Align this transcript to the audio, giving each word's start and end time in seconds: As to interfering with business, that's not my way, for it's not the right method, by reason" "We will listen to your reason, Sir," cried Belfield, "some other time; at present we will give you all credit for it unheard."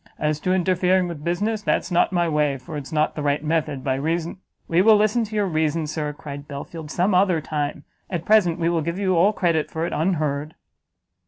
As 0.17 0.39
to 0.39 0.51
interfering 0.51 1.07
with 1.07 1.23
business, 1.23 1.61
that's 1.61 1.91
not 1.91 2.11
my 2.11 2.27
way, 2.27 2.57
for 2.57 2.75
it's 2.75 2.91
not 2.91 3.13
the 3.13 3.21
right 3.21 3.43
method, 3.43 3.83
by 3.83 3.93
reason" 3.93 4.37
"We 4.67 4.81
will 4.81 4.95
listen 4.97 5.23
to 5.25 5.35
your 5.35 5.45
reason, 5.45 5.85
Sir," 5.85 6.11
cried 6.11 6.47
Belfield, 6.47 6.89
"some 6.89 7.13
other 7.13 7.39
time; 7.39 7.83
at 8.09 8.25
present 8.25 8.57
we 8.57 8.67
will 8.67 8.81
give 8.81 8.97
you 8.97 9.15
all 9.15 9.31
credit 9.31 9.69
for 9.69 9.85
it 9.85 9.93
unheard." 9.93 10.55